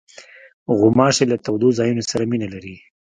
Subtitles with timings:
[0.77, 2.75] غوماشې له تودو ځایونو سره مینه لري.